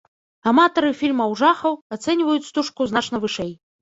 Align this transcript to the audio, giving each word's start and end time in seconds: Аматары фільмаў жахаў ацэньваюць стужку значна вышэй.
Аматары 0.51 0.87
фільмаў 1.01 1.35
жахаў 1.41 1.77
ацэньваюць 1.99 2.49
стужку 2.49 2.81
значна 2.93 3.17
вышэй. 3.29 3.53